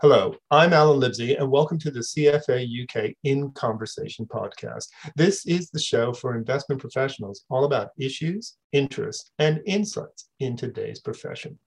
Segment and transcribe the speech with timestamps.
[0.00, 4.86] Hello, I'm Alan Libsey, and welcome to the CFA UK In Conversation podcast.
[5.16, 11.00] This is the show for investment professionals all about issues, interests, and insights in today's
[11.00, 11.58] profession.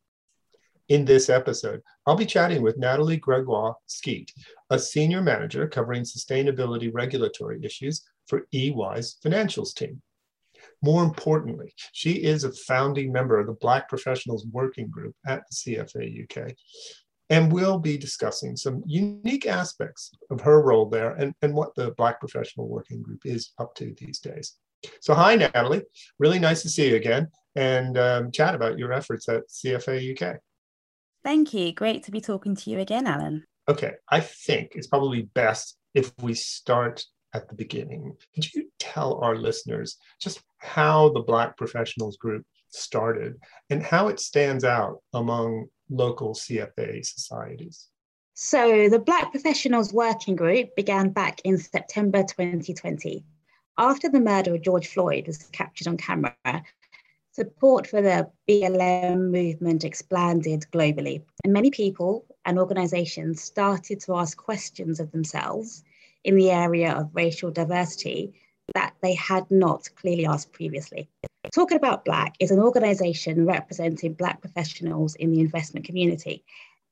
[0.87, 4.31] In this episode, I'll be chatting with Natalie Gregoire Skeet,
[4.69, 10.01] a senior manager covering sustainability regulatory issues for EY's financials team.
[10.81, 15.75] More importantly, she is a founding member of the Black Professionals Working Group at the
[15.75, 16.55] CFA UK
[17.31, 21.91] and we'll be discussing some unique aspects of her role there and, and what the
[21.91, 24.57] Black Professional Working Group is up to these days.
[24.99, 25.83] So, hi, Natalie.
[26.19, 30.39] Really nice to see you again and um, chat about your efforts at CFA UK.
[31.23, 31.71] Thank you.
[31.71, 33.45] Great to be talking to you again, Alan.
[33.69, 38.13] Okay, I think it's probably best if we start at the beginning.
[38.35, 43.35] Could you tell our listeners just how the Black Professionals Group started
[43.69, 47.87] and how it stands out among local CFA societies?
[48.33, 53.23] So, the Black Professionals Working Group began back in September 2020.
[53.77, 56.35] After the murder of George Floyd was captured on camera,
[57.33, 64.37] support for the BLM movement expanded globally, and many people and organizations started to ask
[64.37, 65.83] questions of themselves
[66.23, 68.33] in the area of racial diversity
[68.73, 71.09] that they had not clearly asked previously.
[71.53, 76.45] Talking About Black is an organization representing Black professionals in the investment community,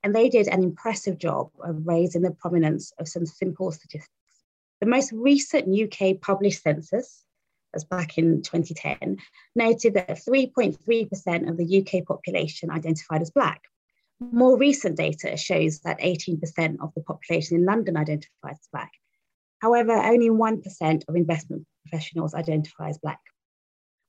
[0.03, 4.11] and they did an impressive job of raising the prominence of some simple statistics.
[4.81, 7.23] The most recent UK published census,
[7.73, 9.19] as back in 2010,
[9.55, 13.61] noted that 3.3% of the UK population identified as Black.
[14.19, 18.91] More recent data shows that 18% of the population in London identifies as Black.
[19.59, 23.19] However, only 1% of investment professionals identify as Black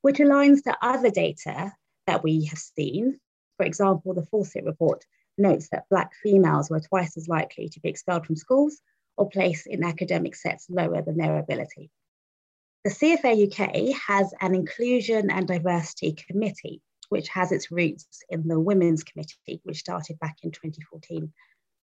[0.03, 1.73] which aligns to other data
[2.07, 3.19] that we have seen.
[3.57, 5.05] For example, the Fawcett report
[5.37, 8.81] notes that Black females were twice as likely to be expelled from schools
[9.17, 11.91] or placed in academic sets lower than their ability.
[12.85, 16.81] The CFA UK has an inclusion and diversity committee,
[17.11, 21.31] which has its roots in the Women's Committee, which started back in 2014.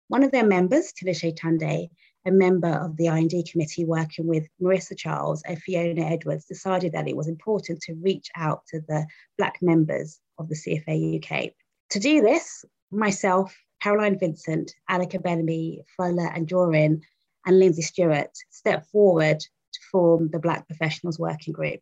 [0.07, 1.89] One of their members, Tinashe Tunde,
[2.25, 7.07] a member of the I&D committee working with Marissa Charles and Fiona Edwards, decided that
[7.07, 9.05] it was important to reach out to the
[9.37, 11.51] Black members of the CFA UK.
[11.91, 17.01] To do this, myself, Caroline Vincent, Annika Benamy, Fola and Jorin,
[17.45, 21.79] and Lindsay Stewart stepped forward to form the Black Professionals Working Group.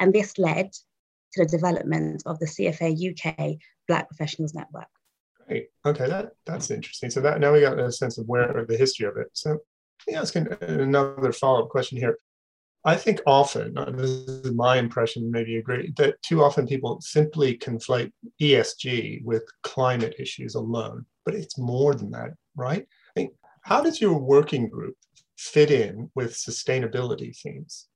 [0.00, 0.70] And this led
[1.32, 3.56] to the development of the CFA UK
[3.86, 4.88] Black Professionals Network.
[5.46, 5.68] Great.
[5.86, 7.10] Okay, that, that's interesting.
[7.10, 9.28] So that now we got a sense of where the history of it.
[9.32, 9.58] So
[10.06, 12.18] me ask another follow-up question here.
[12.84, 17.00] I think often, uh, this is my impression, maybe you agree, that too often people
[17.00, 22.86] simply conflate ESG with climate issues alone, but it's more than that, right?
[23.16, 23.30] I mean,
[23.62, 24.94] how does your working group
[25.36, 27.88] fit in with sustainability themes?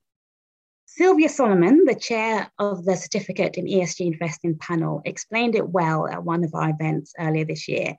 [0.84, 6.22] Sylvia Solomon, the chair of the Certificate in ESG Investing panel, explained it well at
[6.22, 7.96] one of our events earlier this year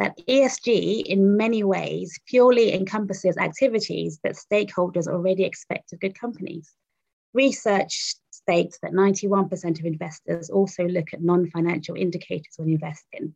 [0.00, 6.74] that ESG, in many ways, purely encompasses activities that stakeholders already expect of good companies.
[7.34, 13.34] Research states that 91% of investors also look at non financial indicators when investing.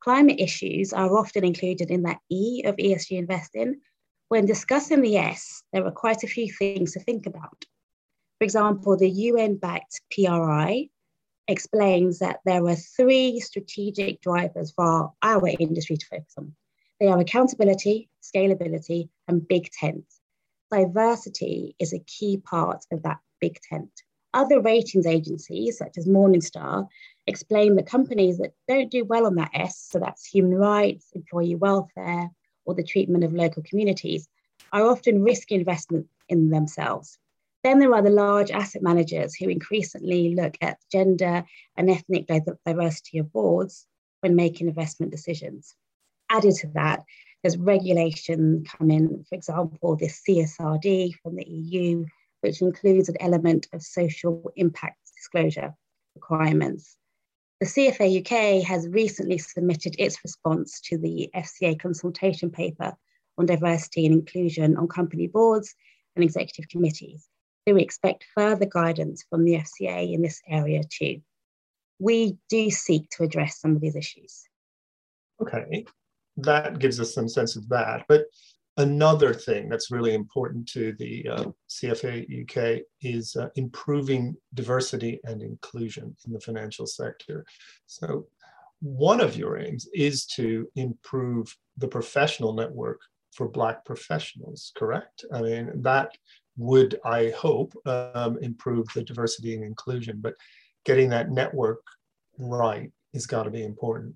[0.00, 3.80] Climate issues are often included in that E of ESG investing.
[4.28, 7.64] When discussing the S, there are quite a few things to think about.
[8.38, 10.90] For example, the UN backed PRI
[11.48, 16.54] explains that there are three strategic drivers for our industry to focus on.
[17.00, 20.04] They are accountability, scalability, and big tent.
[20.70, 23.90] Diversity is a key part of that big tent.
[24.34, 26.86] Other ratings agencies, such as Morningstar,
[27.26, 31.54] explain that companies that don't do well on that S, so that's human rights, employee
[31.54, 32.30] welfare,
[32.66, 34.28] or the treatment of local communities,
[34.72, 37.18] are often risky investment in themselves.
[37.64, 41.44] Then there are the large asset managers who increasingly look at gender
[41.76, 42.28] and ethnic
[42.64, 43.86] diversity of boards
[44.20, 45.74] when making investment decisions.
[46.30, 47.04] Added to that,
[47.42, 52.04] there's regulation coming, for example, this CSRD from the EU,
[52.42, 55.74] which includes an element of social impact disclosure
[56.14, 56.96] requirements.
[57.60, 62.96] The CFA UK has recently submitted its response to the FCA consultation paper
[63.36, 65.74] on diversity and inclusion on company boards
[66.14, 67.28] and executive committees
[67.66, 71.20] we expect further guidance from the FCA in this area too.
[71.98, 74.44] We do seek to address some of these issues.
[75.40, 75.84] Okay,
[76.38, 78.04] that gives us some sense of that.
[78.08, 78.26] But
[78.76, 85.42] another thing that's really important to the uh, CFA UK is uh, improving diversity and
[85.42, 87.44] inclusion in the financial sector.
[87.86, 88.26] So,
[88.80, 93.00] one of your aims is to improve the professional network
[93.32, 95.24] for Black professionals, correct?
[95.32, 96.16] I mean, that
[96.58, 100.34] would, I hope, um, improve the diversity and inclusion, but
[100.84, 101.80] getting that network
[102.38, 104.14] right has got to be important.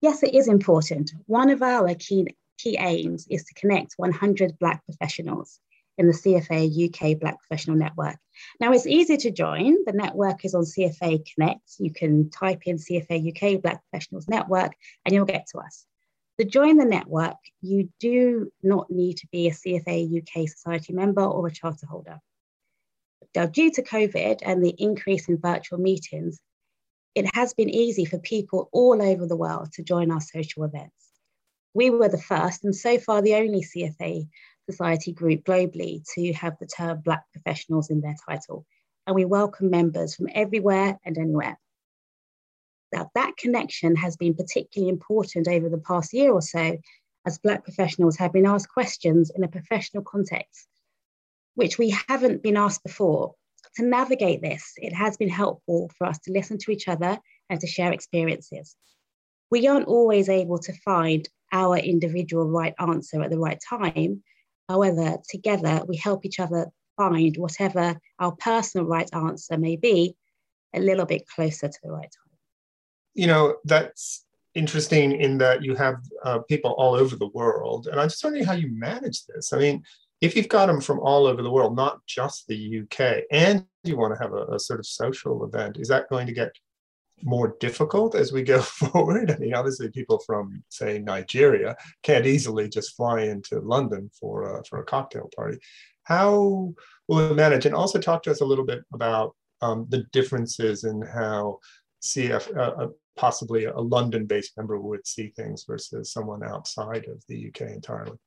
[0.00, 1.12] Yes, it is important.
[1.26, 2.26] One of our key,
[2.58, 5.60] key aims is to connect 100 Black professionals
[5.98, 8.16] in the CFA UK Black Professional Network.
[8.58, 9.84] Now it's easy to join.
[9.84, 11.60] The network is on CFA Connect.
[11.78, 14.72] You can type in CFA UK Black Professionals Network
[15.04, 15.86] and you'll get to us.
[16.38, 21.22] To join the network, you do not need to be a CFA UK Society member
[21.22, 22.20] or a charter holder.
[23.34, 26.40] Now, due to COVID and the increase in virtual meetings,
[27.14, 30.94] it has been easy for people all over the world to join our social events.
[31.74, 34.28] We were the first and so far the only CFA
[34.68, 38.64] society group globally to have the term Black professionals in their title.
[39.06, 41.58] And we welcome members from everywhere and anywhere.
[42.92, 46.76] Now, that connection has been particularly important over the past year or so
[47.26, 50.68] as Black professionals have been asked questions in a professional context,
[51.54, 53.34] which we haven't been asked before.
[53.76, 57.18] To navigate this, it has been helpful for us to listen to each other
[57.48, 58.76] and to share experiences.
[59.50, 64.22] We aren't always able to find our individual right answer at the right time,
[64.68, 70.16] However, together we help each other find whatever our personal right answer may be
[70.74, 72.14] a little bit closer to the right.
[73.14, 74.24] You know, that's
[74.54, 77.86] interesting in that you have uh, people all over the world.
[77.86, 79.52] And I'm just wondering how you manage this.
[79.52, 79.82] I mean,
[80.20, 83.96] if you've got them from all over the world, not just the UK, and you
[83.96, 86.52] want to have a, a sort of social event, is that going to get
[87.24, 89.30] more difficult as we go forward?
[89.30, 94.64] I mean, obviously, people from say Nigeria can't easily just fly into London for a,
[94.64, 95.58] for a cocktail party.
[96.04, 96.72] How
[97.08, 97.66] will it manage?
[97.66, 101.58] And also talk to us a little bit about um, the differences in how
[102.02, 107.48] CF, uh, uh, possibly a London-based member would see things versus someone outside of the
[107.48, 108.18] UK entirely.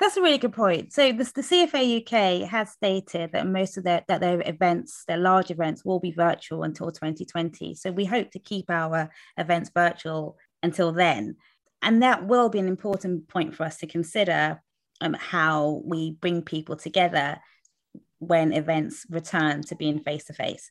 [0.00, 0.92] That's a really good point.
[0.92, 5.50] So the, CFA UK has stated that most of their that their events, their large
[5.50, 7.74] events, will be virtual until 2020.
[7.74, 11.36] So we hope to keep our events virtual until then,
[11.80, 14.60] and that will be an important point for us to consider
[15.00, 17.38] um, how we bring people together
[18.18, 20.70] when events return to being face to face.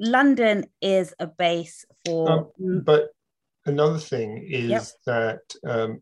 [0.00, 3.10] London is a base for, um, but
[3.66, 4.84] another thing is yep.
[5.06, 6.00] that um,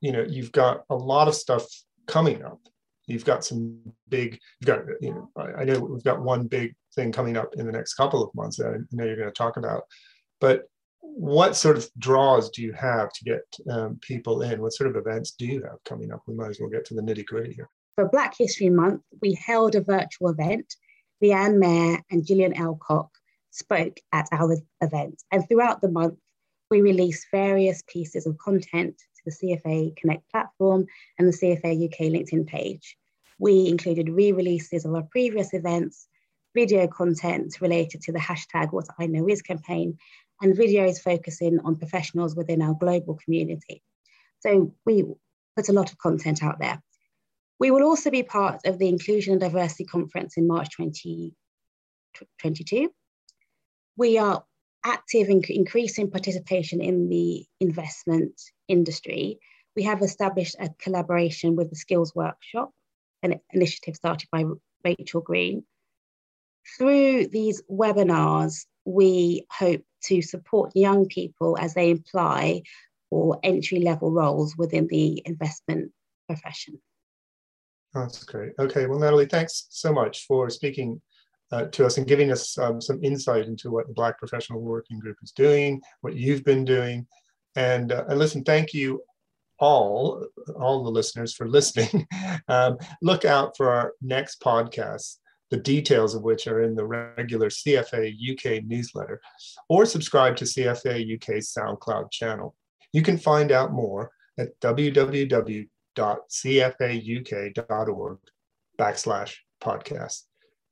[0.00, 1.66] you know you've got a lot of stuff
[2.06, 2.60] coming up.
[3.06, 6.74] You've got some big you've got you know I, I know we've got one big
[6.94, 9.32] thing coming up in the next couple of months that i know you're going to
[9.32, 9.82] talk about.
[10.40, 10.62] But
[11.00, 14.62] what sort of draws do you have to get um, people in?
[14.62, 16.22] What sort of events do you have coming up?
[16.26, 17.68] We might as well get to the nitty gritty here.
[17.96, 20.72] For black history month we held a virtual event
[21.22, 23.10] leanne mayer and gillian alcock
[23.54, 26.18] spoke at our event and throughout the month
[26.70, 30.86] we released various pieces of content to the CFA Connect platform
[31.18, 32.96] and the CFA UK LinkedIn page.
[33.38, 36.08] We included re-releases of our previous events,
[36.54, 39.98] video content related to the hashtag What I Know Is campaign,
[40.40, 43.82] and videos focusing on professionals within our global community.
[44.40, 45.04] So we
[45.56, 46.82] put a lot of content out there.
[47.60, 52.90] We will also be part of the Inclusion and Diversity Conference in March 2022.
[53.96, 54.44] We are
[54.84, 59.38] active in increasing participation in the investment industry,
[59.76, 62.70] we have established a collaboration with the Skills Workshop,
[63.22, 64.44] an initiative started by
[64.84, 65.64] Rachel Green.
[66.78, 72.62] Through these webinars, we hope to support young people as they apply
[73.10, 75.92] for entry level roles within the investment
[76.28, 76.80] profession.
[77.92, 78.52] That's great.
[78.58, 81.00] Okay, well, Natalie, thanks so much for speaking
[81.54, 84.98] uh, to us and giving us um, some insight into what the Black Professional Working
[84.98, 87.06] Group is doing, what you've been doing.
[87.54, 89.00] And, uh, and listen, thank you
[89.60, 90.26] all,
[90.58, 92.08] all the listeners for listening.
[92.48, 95.18] um, look out for our next podcast,
[95.50, 99.20] the details of which are in the regular CFA UK newsletter,
[99.68, 102.56] or subscribe to CFA UK's SoundCloud channel.
[102.92, 105.68] You can find out more at www.cfauk.org
[108.76, 110.22] backslash podcast.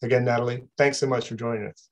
[0.02, 1.88] Again, Natalie, thanks so much for joining us.